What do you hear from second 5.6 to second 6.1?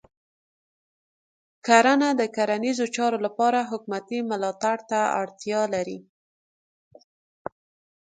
لري.